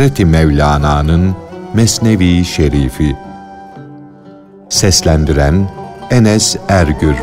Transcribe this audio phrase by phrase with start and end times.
[0.00, 1.36] Hazreti Mevlana'nın
[1.74, 3.16] Mesnevi Şerifi
[4.68, 5.70] Seslendiren
[6.10, 7.14] Enes Ergür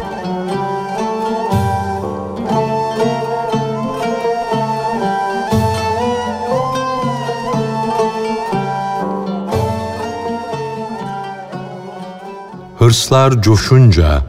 [12.80, 14.22] Hırslar coşunca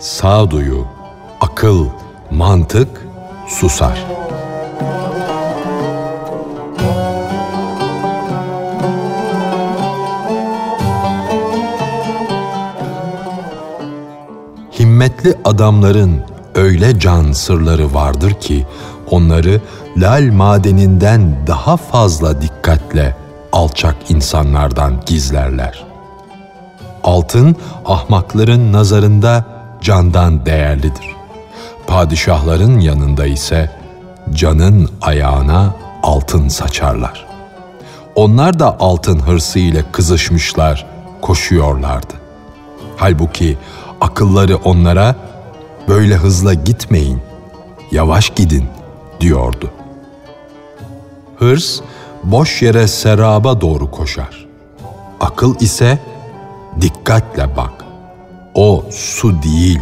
[0.00, 0.86] sağduyu,
[1.40, 1.86] akıl,
[2.30, 3.06] mantık
[3.48, 4.13] susar.
[15.04, 16.22] Himmetli adamların
[16.54, 18.66] öyle can sırları vardır ki
[19.10, 19.60] onları
[19.96, 23.16] lal madeninden daha fazla dikkatle
[23.52, 25.84] alçak insanlardan gizlerler.
[27.02, 29.44] Altın ahmakların nazarında
[29.80, 31.16] candan değerlidir.
[31.86, 33.70] Padişahların yanında ise
[34.34, 37.26] canın ayağına altın saçarlar.
[38.14, 40.86] Onlar da altın hırsı ile kızışmışlar,
[41.20, 42.14] koşuyorlardı.
[42.96, 43.58] Halbuki
[44.04, 45.16] akılları onlara
[45.88, 47.20] böyle hızla gitmeyin,
[47.90, 48.64] yavaş gidin
[49.20, 49.70] diyordu.
[51.36, 51.80] Hırs
[52.24, 54.46] boş yere seraba doğru koşar.
[55.20, 55.98] Akıl ise
[56.80, 57.84] dikkatle bak.
[58.54, 59.80] O su değil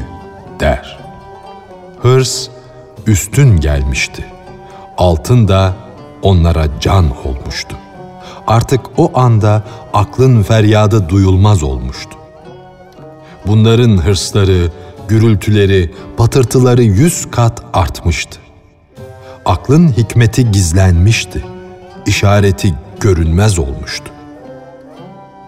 [0.60, 0.98] der.
[2.02, 2.48] Hırs
[3.06, 4.24] üstün gelmişti.
[4.98, 5.72] Altın da
[6.22, 7.76] onlara can olmuştu.
[8.46, 9.62] Artık o anda
[9.94, 12.21] aklın feryadı duyulmaz olmuştu.
[13.46, 14.70] Bunların hırsları,
[15.08, 18.38] gürültüleri, patırtıları yüz kat artmıştı.
[19.44, 21.44] Aklın hikmeti gizlenmişti.
[22.06, 24.12] İşareti görünmez olmuştu.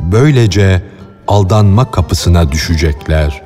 [0.00, 0.82] Böylece
[1.28, 3.42] aldanma kapısına düşecekler.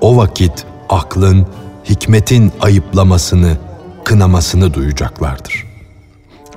[0.00, 1.46] O vakit aklın,
[1.84, 3.56] hikmetin ayıplamasını,
[4.04, 5.66] kınamasını duyacaklardır.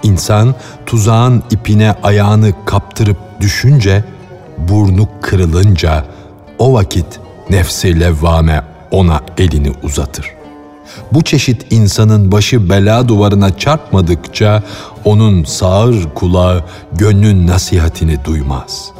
[0.03, 0.55] İnsan
[0.85, 4.03] tuzağın ipine ayağını kaptırıp düşünce,
[4.57, 6.05] burnu kırılınca
[6.59, 7.20] o vakit
[7.51, 10.33] nefsi levvame ona elini uzatır.
[11.11, 14.63] Bu çeşit insanın başı bela duvarına çarpmadıkça
[15.05, 16.63] onun sağır kulağı
[16.93, 18.91] gönlün nasihatini duymaz.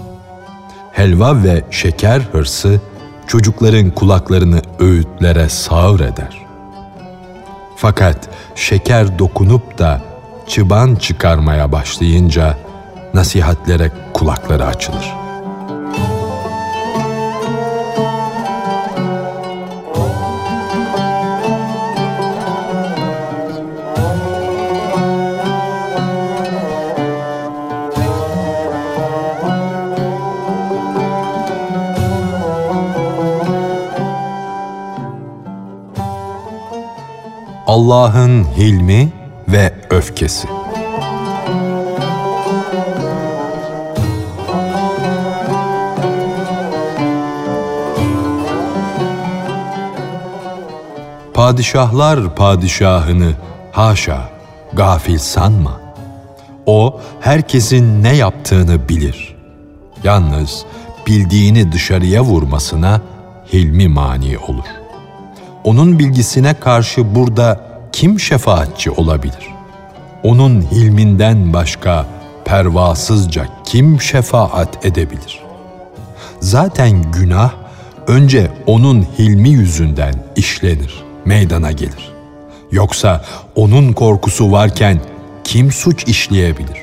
[0.91, 2.81] Helva ve şeker hırsı
[3.27, 6.41] çocukların kulaklarını öğütlere sağır eder.
[7.75, 10.01] Fakat şeker dokunup da
[10.47, 12.57] çıban çıkarmaya başlayınca
[13.13, 15.20] nasihatlere kulakları açılır.''
[37.71, 39.11] Allah'ın hilmi
[39.47, 40.47] ve öfkesi.
[51.33, 53.33] Padişahlar padişahını
[53.71, 54.29] haşa
[54.73, 55.81] gafil sanma.
[56.65, 59.35] O herkesin ne yaptığını bilir.
[60.03, 60.65] Yalnız
[61.07, 63.01] bildiğini dışarıya vurmasına
[63.53, 64.80] hilmi mani olur.
[65.63, 67.59] Onun bilgisine karşı burada
[67.91, 69.47] kim şefaatçi olabilir?
[70.23, 72.05] Onun hilminden başka
[72.45, 75.39] pervasızca kim şefaat edebilir?
[76.39, 77.51] Zaten günah
[78.07, 82.11] önce onun hilmi yüzünden işlenir, meydana gelir.
[82.71, 84.99] Yoksa onun korkusu varken
[85.43, 86.77] kim suç işleyebilir?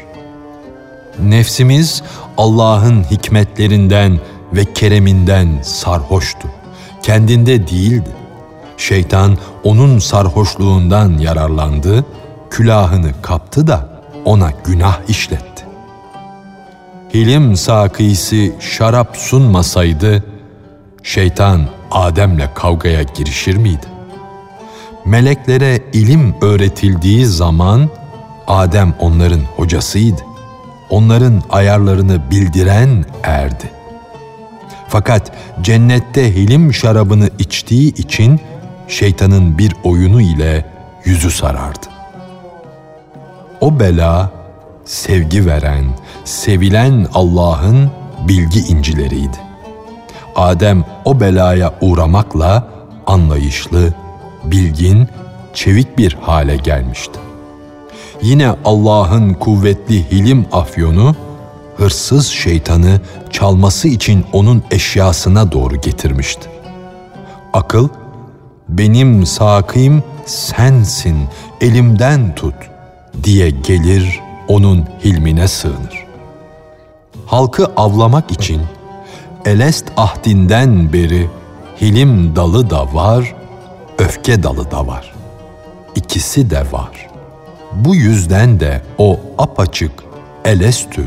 [1.23, 2.03] Nefsimiz
[2.37, 4.19] Allah'ın hikmetlerinden
[4.53, 6.49] ve kereminden sarhoştu.
[7.03, 8.11] Kendinde değildi.
[8.79, 12.05] Şeytan onun sarhoşluğundan yararlandı,
[12.51, 13.89] külahını kaptı da
[14.25, 15.65] ona günah işletti.
[17.15, 20.25] Hilim sakisi şarap sunmasaydı,
[21.03, 21.61] şeytan
[21.91, 23.87] Adem'le kavgaya girişir miydi?
[25.05, 27.91] Meleklere ilim öğretildiği zaman
[28.47, 30.21] Adem onların hocasıydı.
[30.91, 33.71] Onların ayarlarını bildiren erdi.
[34.89, 35.33] Fakat
[35.63, 38.41] cennette hilim şarabını içtiği için
[38.89, 40.65] şeytanın bir oyunu ile
[41.05, 41.87] yüzü sarardı.
[43.61, 44.31] O bela
[44.85, 45.85] sevgi veren,
[46.25, 47.91] sevilen Allah'ın
[48.29, 49.37] bilgi incileriydi.
[50.37, 52.69] Adem o belaya uğramakla
[53.07, 53.95] anlayışlı,
[54.45, 55.09] bilgin,
[55.55, 57.19] çevik bir hale gelmişti.
[58.23, 61.17] Yine Allah'ın kuvvetli hilim afyonu,
[61.77, 63.01] hırsız şeytanı
[63.31, 66.49] çalması için onun eşyasına doğru getirmişti.
[67.53, 67.89] Akıl
[68.69, 71.29] benim sakim sensin,
[71.61, 72.55] elimden tut
[73.25, 76.07] diye gelir onun hilmine sığınır.
[77.27, 78.63] halkı avlamak için
[79.45, 81.29] Elest ahdinden beri
[81.81, 83.35] hilim dalı da var,
[83.99, 85.15] öfke dalı da var.
[85.95, 87.09] İkisi de var.
[87.75, 89.93] Bu yüzden de o apaçık
[90.45, 91.05] elestü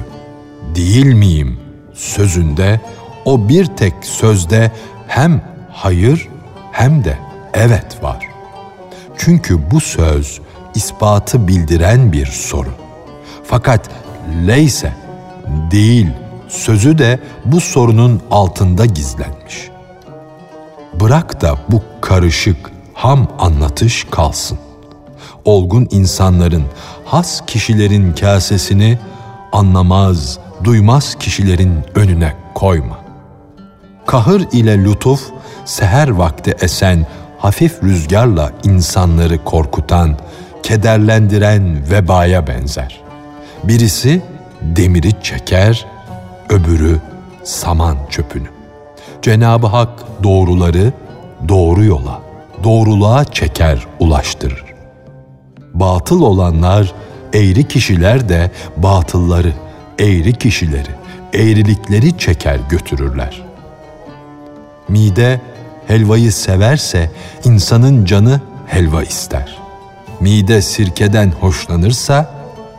[0.76, 1.60] değil miyim
[1.94, 2.82] sözünde
[3.26, 4.72] o bir tek sözde
[5.08, 5.42] hem
[5.72, 6.30] hayır
[6.72, 7.18] hem de
[7.54, 8.28] evet var.
[9.18, 10.42] Çünkü bu söz
[10.76, 12.70] ispatı bildiren bir soru.
[13.44, 13.90] Fakat
[14.48, 14.94] leyse
[15.72, 16.08] değil
[16.48, 19.70] sözü de bu sorunun altında gizlenmiş.
[21.00, 24.58] Bırak da bu karışık ham anlatış kalsın.
[25.46, 26.64] Olgun insanların,
[27.06, 29.00] has kişilerin kasesini
[29.52, 33.00] anlamaz, duymaz kişilerin önüne koyma.
[34.06, 35.22] Kahır ile lütuf,
[35.66, 37.08] seher vakti esen
[37.42, 40.18] hafif rüzgarla insanları korkutan,
[40.64, 43.02] kederlendiren vebaya benzer.
[43.64, 44.22] Birisi
[44.62, 45.86] demiri çeker,
[46.50, 47.00] öbürü
[47.44, 48.48] saman çöpünü.
[49.22, 50.94] Cenab-ı Hak doğruları
[51.50, 52.22] doğru yola,
[52.64, 54.66] doğruluğa çeker, ulaştırır.
[55.74, 56.94] Batıl olanlar,
[57.34, 59.54] eğri kişiler de batılları,
[60.00, 60.92] eğri kişileri,
[61.34, 63.42] eğrilikleri çeker götürürler.
[64.90, 65.42] Mide
[65.92, 67.12] helvayı severse
[67.44, 69.58] insanın canı helva ister.
[70.20, 72.32] Mide sirkeden hoşlanırsa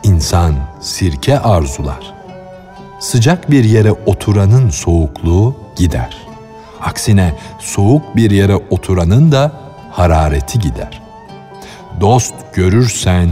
[0.03, 2.13] insan sirke arzular.
[2.99, 6.17] Sıcak bir yere oturanın soğukluğu gider.
[6.81, 9.51] Aksine soğuk bir yere oturanın da
[9.91, 11.01] harareti gider.
[12.01, 13.29] Dost görürsen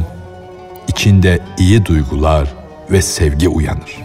[0.87, 2.53] içinde iyi duygular
[2.91, 3.97] ve sevgi uyanır.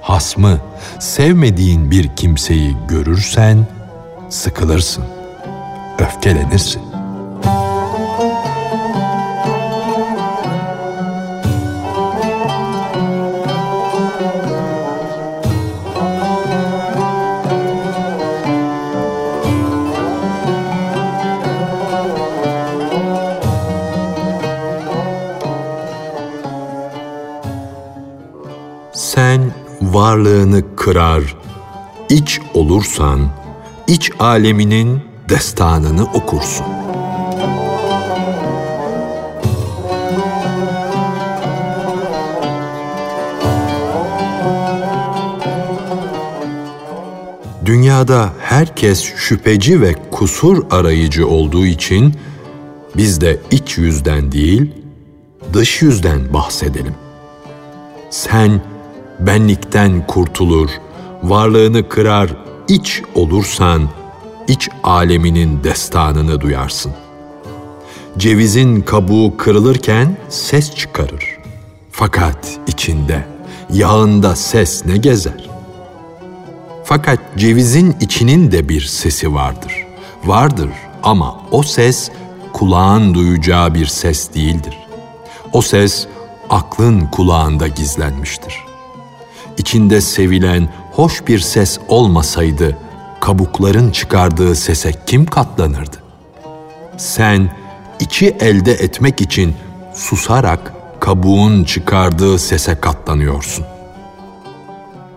[0.00, 0.58] Hasmı,
[0.98, 3.66] sevmediğin bir kimseyi görürsen
[4.28, 5.17] sıkılırsın,
[5.98, 6.82] öfkelenirsin.
[28.92, 29.50] Sen
[29.82, 31.36] varlığını kırar,
[32.08, 33.28] iç olursan,
[33.86, 36.66] iç aleminin destanını okursun.
[47.64, 52.14] Dünyada herkes şüpheci ve kusur arayıcı olduğu için
[52.96, 54.72] biz de iç yüzden değil,
[55.52, 56.94] dış yüzden bahsedelim.
[58.10, 58.60] Sen
[59.20, 60.70] benlikten kurtulur,
[61.22, 62.30] varlığını kırar,
[62.68, 63.88] iç olursan,
[64.48, 66.92] iç aleminin destanını duyarsın.
[68.18, 71.38] Cevizin kabuğu kırılırken ses çıkarır.
[71.90, 73.24] Fakat içinde,
[73.72, 75.50] yağında ses ne gezer?
[76.84, 79.86] Fakat cevizin içinin de bir sesi vardır.
[80.24, 80.70] Vardır
[81.02, 82.10] ama o ses
[82.52, 84.78] kulağın duyacağı bir ses değildir.
[85.52, 86.06] O ses
[86.50, 88.64] aklın kulağında gizlenmiştir.
[89.58, 92.76] İçinde sevilen hoş bir ses olmasaydı
[93.20, 95.96] kabukların çıkardığı sese kim katlanırdı?
[96.96, 97.50] Sen
[98.00, 99.54] içi elde etmek için
[99.94, 103.64] susarak kabuğun çıkardığı sese katlanıyorsun.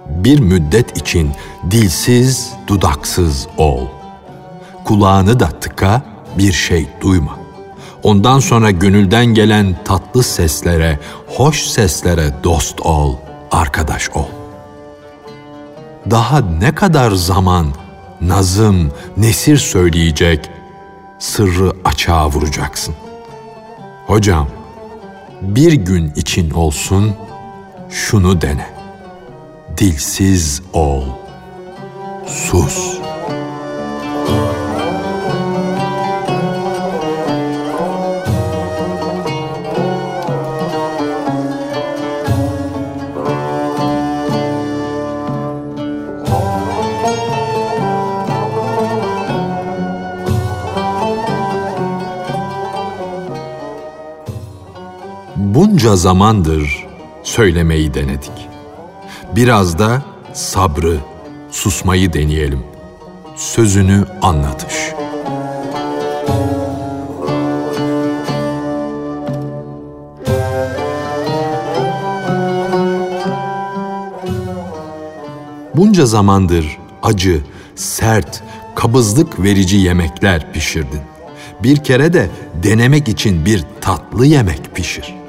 [0.09, 1.31] Bir müddet için
[1.71, 3.87] dilsiz, dudaksız ol.
[4.85, 6.01] Kulağını da tıka,
[6.37, 7.37] bir şey duyma.
[8.03, 13.15] Ondan sonra gönülden gelen tatlı seslere, hoş seslere dost ol,
[13.51, 14.25] arkadaş ol.
[16.11, 17.67] Daha ne kadar zaman
[18.21, 20.49] nazım, nesir söyleyecek,
[21.19, 22.95] sırrı açığa vuracaksın.
[24.07, 24.47] Hocam,
[25.41, 27.11] bir gün için olsun
[27.89, 28.69] şunu dene.
[29.77, 31.03] Dilsiz ol.
[32.27, 33.00] Sus.
[55.71, 56.87] Bunca zamandır
[57.23, 58.31] söylemeyi denedik.
[59.35, 60.01] Biraz da
[60.33, 60.97] sabrı,
[61.51, 62.63] susmayı deneyelim.
[63.35, 64.75] Sözünü anlatış.
[75.75, 77.41] Bunca zamandır acı,
[77.75, 78.43] sert,
[78.75, 81.01] kabızlık verici yemekler pişirdin.
[81.63, 82.29] Bir kere de
[82.63, 85.20] denemek için bir tatlı yemek pişir.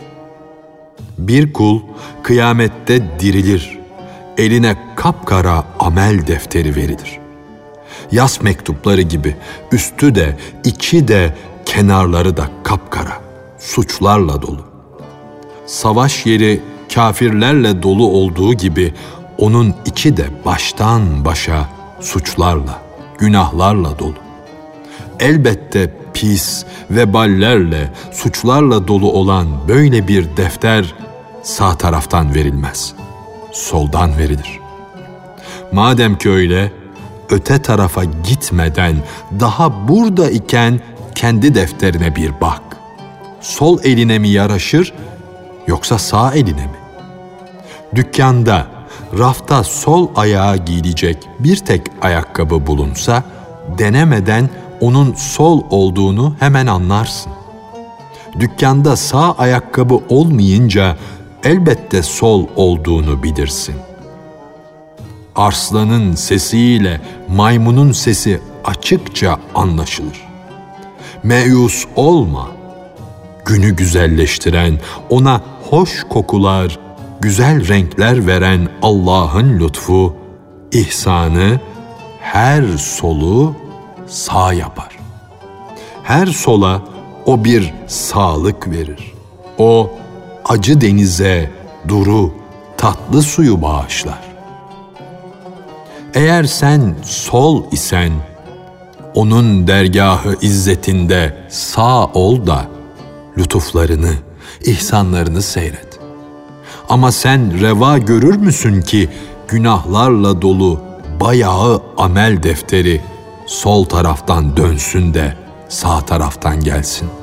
[1.28, 1.80] Bir kul
[2.22, 3.78] kıyamette dirilir.
[4.38, 7.18] eline kapkara amel defteri verilir.
[8.12, 9.36] Yas mektupları gibi
[9.72, 13.20] üstü de içi de kenarları da kapkara,
[13.58, 14.64] suçlarla dolu.
[15.66, 16.60] Savaş yeri
[16.94, 18.94] kafirlerle dolu olduğu gibi
[19.38, 21.68] onun içi de baştan başa
[22.00, 22.82] suçlarla,
[23.18, 24.14] günahlarla dolu.
[25.20, 30.94] Elbette pis, veballerle, suçlarla dolu olan böyle bir defter
[31.42, 32.94] sağ taraftan verilmez.
[33.52, 34.60] Soldan verilir.
[35.72, 36.72] Madem ki öyle,
[37.30, 38.96] öte tarafa gitmeden
[39.40, 40.80] daha burada iken
[41.14, 42.62] kendi defterine bir bak.
[43.40, 44.92] Sol eline mi yaraşır
[45.66, 46.82] yoksa sağ eline mi?
[47.94, 48.66] Dükkanda,
[49.18, 53.24] rafta sol ayağa giyilecek bir tek ayakkabı bulunsa,
[53.78, 57.32] denemeden onun sol olduğunu hemen anlarsın.
[58.40, 60.96] Dükkanda sağ ayakkabı olmayınca
[61.44, 63.74] elbette sol olduğunu bilirsin.
[65.36, 70.28] Arslanın sesiyle maymunun sesi açıkça anlaşılır.
[71.22, 72.48] Meyus olma.
[73.44, 74.80] Günü güzelleştiren,
[75.10, 76.78] ona hoş kokular,
[77.20, 80.16] güzel renkler veren Allah'ın lütfu,
[80.72, 81.60] ihsanı
[82.20, 83.54] her solu
[84.06, 84.98] sağ yapar.
[86.02, 86.82] Her sola
[87.26, 89.12] o bir sağlık verir.
[89.58, 89.90] O
[90.44, 91.50] acı denize
[91.88, 92.34] duru,
[92.76, 94.20] tatlı suyu bağışlar.
[96.14, 98.12] Eğer sen sol isen,
[99.14, 102.66] onun dergahı izzetinde sağ ol da
[103.38, 104.12] lütuflarını,
[104.64, 105.98] ihsanlarını seyret.
[106.88, 109.08] Ama sen reva görür müsün ki
[109.48, 110.80] günahlarla dolu
[111.20, 113.00] bayağı amel defteri
[113.46, 115.36] sol taraftan dönsün de
[115.68, 117.21] sağ taraftan gelsin.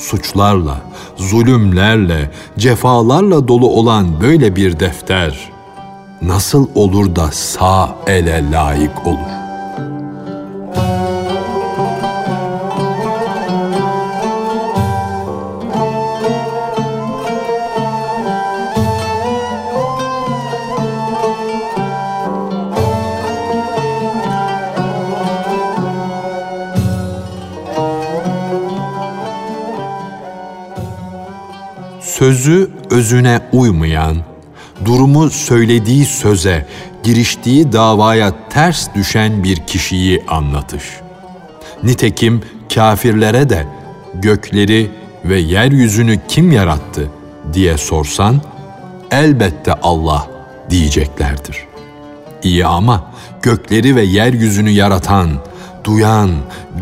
[0.00, 0.80] Suçlarla,
[1.16, 5.50] zulümlerle, cefalarla dolu olan böyle bir defter
[6.22, 9.39] nasıl olur da sağ ele layık olur?
[32.30, 34.16] Sözü özüne uymayan,
[34.84, 36.66] durumu söylediği söze,
[37.02, 40.84] giriştiği davaya ters düşen bir kişiyi anlatış.
[41.82, 42.42] Nitekim
[42.74, 43.66] kafirlere de
[44.14, 44.90] gökleri
[45.24, 47.10] ve yeryüzünü kim yarattı
[47.52, 48.40] diye sorsan,
[49.10, 50.26] elbette Allah
[50.70, 51.66] diyeceklerdir.
[52.42, 53.04] İyi ama
[53.42, 55.30] gökleri ve yeryüzünü yaratan,
[55.84, 56.30] duyan,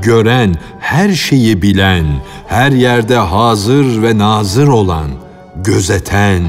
[0.02, 2.06] gören, her şeyi bilen,
[2.48, 5.27] her yerde hazır ve nazır olan,
[5.64, 6.42] gözeten,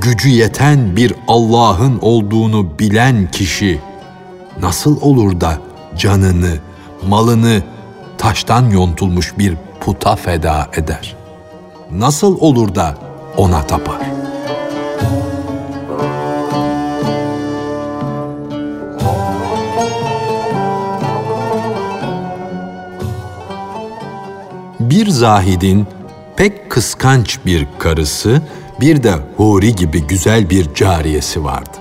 [0.00, 3.80] gücü yeten bir Allah'ın olduğunu bilen kişi
[4.60, 5.58] nasıl olur da
[5.96, 6.58] canını,
[7.08, 7.62] malını
[8.18, 11.16] taştan yontulmuş bir puta feda eder?
[11.90, 12.94] Nasıl olur da
[13.36, 13.98] ona tapar?
[24.80, 25.86] Bir zahidin
[26.36, 28.42] pek kıskanç bir karısı,
[28.80, 31.78] bir de huri gibi güzel bir cariyesi vardı.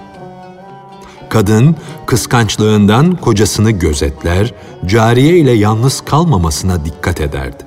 [1.29, 4.53] Kadın kıskançlığından kocasını gözetler,
[4.85, 7.63] cariye ile yalnız kalmamasına dikkat ederdi.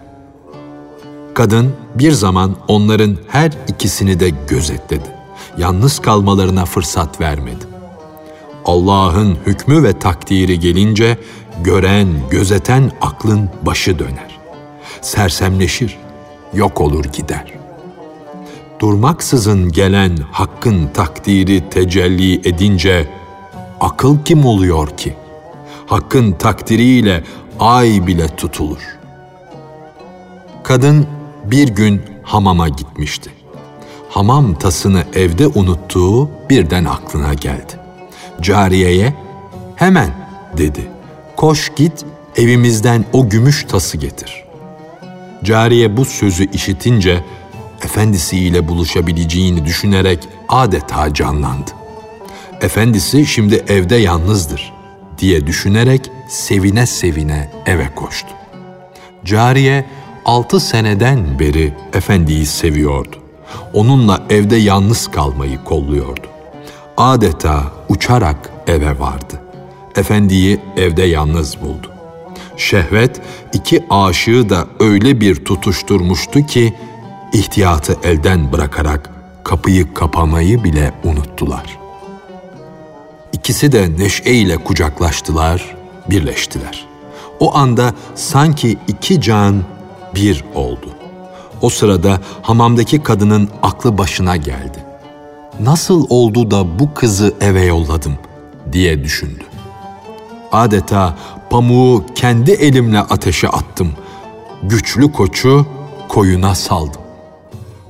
[1.35, 5.16] Kadın bir zaman onların her ikisini de gözetledi.
[5.59, 7.64] Yalnız kalmalarına fırsat vermedi.
[8.64, 11.19] Allah'ın hükmü ve takdiri gelince
[11.64, 14.38] gören, gözeten aklın başı döner.
[15.00, 15.99] Sersemleşir,
[16.54, 17.52] yok olur gider.
[18.80, 23.08] Durmaksızın gelen hakkın takdiri tecelli edince
[23.80, 25.14] akıl kim oluyor ki?
[25.86, 27.24] Hakkın takdiriyle
[27.60, 28.98] ay bile tutulur.
[30.62, 31.06] Kadın
[31.44, 33.30] bir gün hamama gitmişti.
[34.08, 37.72] Hamam tasını evde unuttuğu birden aklına geldi.
[38.40, 39.14] Cariyeye
[39.76, 40.10] hemen
[40.58, 40.88] dedi.
[41.36, 42.04] Koş git
[42.36, 44.45] evimizden o gümüş tası getir.
[45.45, 47.25] Cariye bu sözü işitince
[47.85, 51.71] efendisiyle buluşabileceğini düşünerek adeta canlandı.
[52.61, 54.73] Efendisi şimdi evde yalnızdır
[55.19, 58.28] diye düşünerek sevine sevine eve koştu.
[59.25, 59.87] Cariye
[60.25, 63.16] altı seneden beri efendiyi seviyordu.
[63.73, 66.26] Onunla evde yalnız kalmayı kolluyordu.
[66.97, 69.40] Adeta uçarak eve vardı.
[69.97, 71.95] Efendiyi evde yalnız buldu.
[72.56, 73.20] Şehvet
[73.52, 76.75] iki aşığı da öyle bir tutuşturmuştu ki
[77.32, 79.10] ihtiyatı elden bırakarak
[79.44, 81.78] kapıyı kapamayı bile unuttular.
[83.32, 85.76] İkisi de neşeyle kucaklaştılar,
[86.10, 86.86] birleştiler.
[87.40, 89.62] O anda sanki iki can
[90.14, 90.88] bir oldu.
[91.62, 94.78] O sırada hamamdaki kadının aklı başına geldi.
[95.60, 98.18] Nasıl oldu da bu kızı eve yolladım
[98.72, 99.44] diye düşündü.
[100.52, 101.16] Adeta
[101.50, 103.92] pamuğu kendi elimle ateşe attım.
[104.62, 105.66] Güçlü koçu
[106.08, 107.00] koyuna saldım.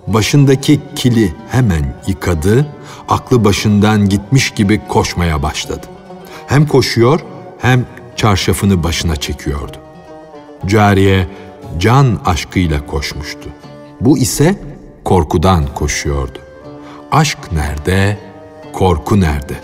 [0.07, 2.67] Başındaki kili hemen yıkadı,
[3.09, 5.87] aklı başından gitmiş gibi koşmaya başladı.
[6.47, 7.21] Hem koşuyor
[7.59, 7.87] hem
[8.17, 9.77] çarşafını başına çekiyordu.
[10.67, 11.27] Cariye
[11.79, 13.51] can aşkıyla koşmuştu.
[14.01, 14.59] Bu ise
[15.05, 16.39] korkudan koşuyordu.
[17.13, 18.19] Aşk nerede,
[18.73, 19.55] korku nerede?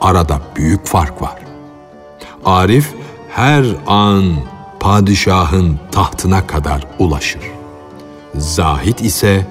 [0.00, 1.38] Arada büyük fark var.
[2.44, 2.94] Arif
[3.34, 4.24] her an
[4.80, 7.42] padişahın tahtına kadar ulaşır.
[8.34, 9.46] Zahit ise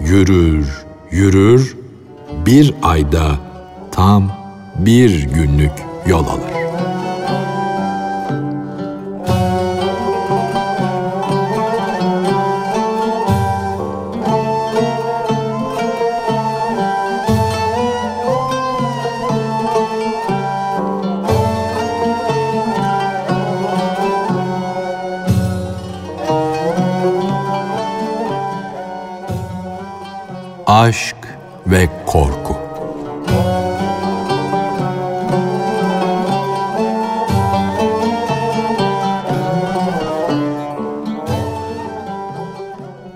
[0.00, 1.76] yürür, yürür,
[2.46, 3.30] bir ayda
[3.92, 4.32] tam
[4.78, 5.72] bir günlük
[6.06, 6.61] yol alır.
[30.72, 31.16] Aşk
[31.66, 32.56] ve korku.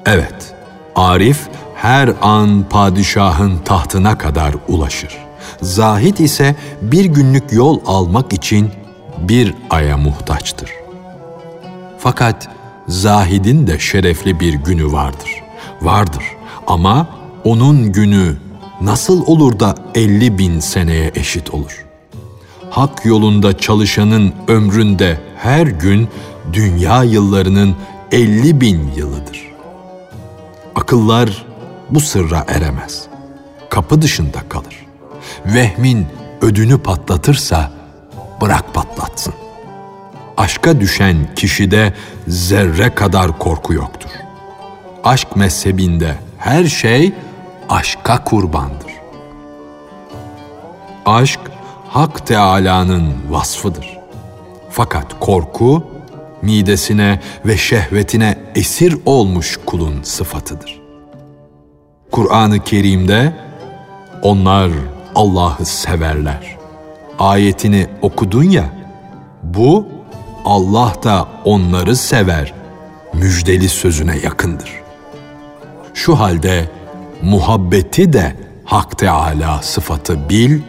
[0.06, 0.54] Evet,
[0.96, 5.18] Arif her an padişahın tahtına kadar ulaşır.
[5.62, 8.70] Zahit ise bir günlük yol almak için
[9.18, 10.70] bir aya muhtaçtır.
[11.98, 12.48] Fakat
[12.88, 15.42] Zahid'in de şerefli bir günü vardır.
[15.82, 16.24] Vardır
[16.66, 17.15] ama
[17.46, 18.36] onun günü
[18.80, 21.84] nasıl olur da 50 bin seneye eşit olur?
[22.70, 26.08] Hak yolunda çalışanın ömründe her gün
[26.52, 27.76] dünya yıllarının
[28.12, 29.52] 50 bin yılıdır.
[30.74, 31.46] Akıllar
[31.90, 33.06] bu sırra eremez.
[33.70, 34.86] Kapı dışında kalır.
[35.46, 36.06] Vehmin
[36.40, 37.72] ödünü patlatırsa
[38.40, 39.34] bırak patlatsın.
[40.36, 41.94] Aşka düşen kişide
[42.28, 44.10] zerre kadar korku yoktur.
[45.04, 47.12] Aşk mezhebinde her şey
[47.68, 48.92] aşka kurbandır.
[51.06, 51.40] Aşk
[51.88, 53.98] Hak Teâlâ'nın vasfıdır.
[54.70, 55.84] Fakat korku
[56.42, 60.80] midesine ve şehvetine esir olmuş kulun sıfatıdır.
[62.10, 63.32] Kur'an-ı Kerim'de
[64.22, 64.70] onlar
[65.14, 66.56] Allah'ı severler.
[67.18, 68.64] Ayetini okudun ya,
[69.42, 69.88] bu
[70.44, 72.54] Allah da onları sever
[73.12, 74.70] müjdeli sözüne yakındır.
[75.94, 76.70] Şu halde
[77.22, 80.60] muhabbeti de Hak Teala sıfatı bil,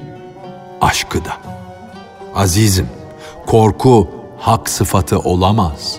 [0.82, 1.38] aşkı da.
[2.36, 2.88] Azizim,
[3.48, 5.98] korku hak sıfatı olamaz.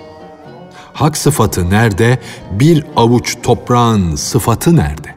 [0.93, 2.19] Hak sıfatı nerede?
[2.51, 5.15] Bir avuç toprağın sıfatı nerede?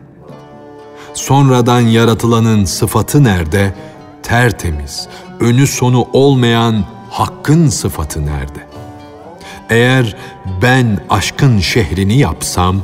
[1.14, 3.74] Sonradan yaratılanın sıfatı nerede?
[4.24, 5.08] Tertemiz,
[5.40, 8.68] önü sonu olmayan hakkın sıfatı nerede?
[9.70, 10.16] Eğer
[10.62, 12.82] ben aşkın şehrini yapsam,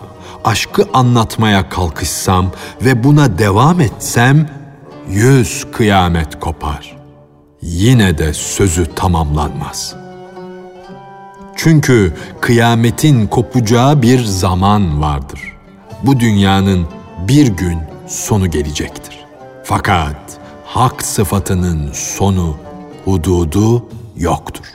[0.48, 4.50] aşkı anlatmaya kalkışsam ve buna devam etsem,
[5.10, 6.98] yüz kıyamet kopar.
[7.62, 9.96] Yine de sözü tamamlanmaz.
[11.56, 15.40] Çünkü kıyametin kopacağı bir zaman vardır.
[16.04, 16.88] Bu dünyanın
[17.28, 19.26] bir gün sonu gelecektir.
[19.64, 22.58] Fakat hak sıfatının sonu,
[23.06, 23.86] hududu
[24.18, 24.66] yoktur.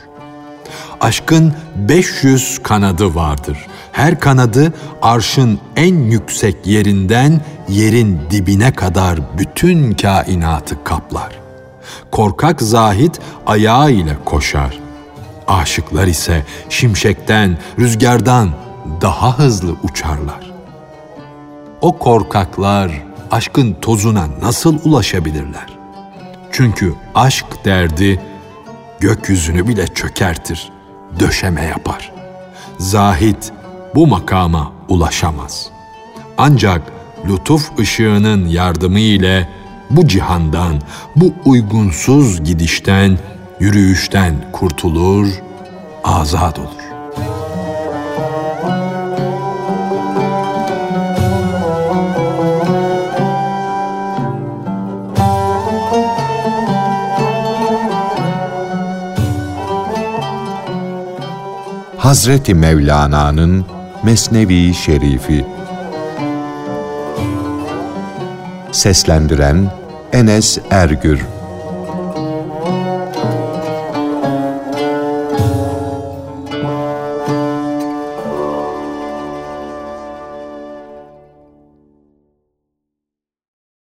[1.01, 3.57] Aşkın 500 kanadı vardır.
[3.93, 11.39] Her kanadı arşın en yüksek yerinden yerin dibine kadar bütün kainatı kaplar.
[12.11, 14.79] Korkak zahit ayağı ile koşar.
[15.47, 18.49] Aşıklar ise şimşekten, rüzgardan
[19.01, 20.51] daha hızlı uçarlar.
[21.81, 22.91] O korkaklar
[23.31, 25.67] aşkın tozuna nasıl ulaşabilirler?
[26.51, 28.21] Çünkü aşk derdi
[28.99, 30.71] gökyüzünü bile çökertir,
[31.19, 32.11] döşeme yapar.
[32.77, 33.53] Zahit
[33.95, 35.69] bu makama ulaşamaz.
[36.37, 36.81] Ancak
[37.27, 39.49] lütuf ışığının yardımı ile
[39.89, 40.81] bu cihandan,
[41.15, 43.17] bu uygunsuz gidişten,
[43.59, 45.27] yürüyüşten kurtulur,
[46.03, 46.83] azat olur.
[61.97, 63.65] Hazreti Mevlana'nın
[64.03, 65.45] Mesnevi Şerifi.
[68.71, 69.71] Seslendiren
[70.13, 71.32] Enes Ergür